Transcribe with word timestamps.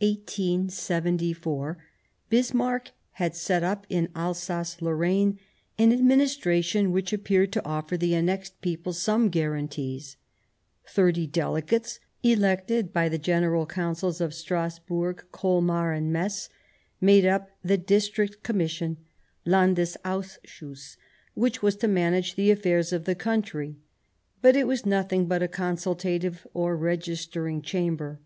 In 0.00 0.08
this 0.24 0.34
same 0.34 0.44
year, 0.44 0.56
1874, 0.56 1.84
Bismarck 2.30 2.90
had 3.12 3.36
set 3.36 3.62
up 3.62 3.86
in 3.88 4.08
Alsace 4.12 4.82
Lorraine 4.82 5.38
an 5.78 5.92
administration 5.92 6.90
which 6.90 7.12
appeared 7.12 7.52
to 7.52 7.64
offer 7.64 7.96
the 7.96 8.12
annexed 8.16 8.60
people 8.60 8.92
some 8.92 9.28
guarantees: 9.28 10.16
thirty 10.88 11.28
Delegates, 11.28 12.00
elected 12.24 12.92
by 12.92 13.08
the 13.08 13.18
general 13.18 13.66
Councils 13.66 14.20
of 14.20 14.32
Stras 14.32 14.80
burg, 14.84 15.24
Colmar 15.30 15.92
and 15.92 16.12
Metz, 16.12 16.48
made 17.00 17.24
up 17.24 17.48
the 17.62 17.78
district 17.78 18.42
Com 18.42 18.56
mission— 18.56 18.96
Landesausschuss— 19.46 20.96
^which 21.38 21.62
was 21.62 21.76
to 21.76 21.86
manage 21.86 22.34
the 22.34 22.50
affairs 22.50 22.92
of 22.92 23.04
the 23.04 23.14
country; 23.14 23.76
but 24.42 24.56
it 24.56 24.66
was 24.66 24.84
nothing 24.84 25.26
but 25.28 25.40
a 25.40 25.46
consultative 25.46 26.48
or 26.52 26.76
registering 26.76 27.62
chamber. 27.62 28.18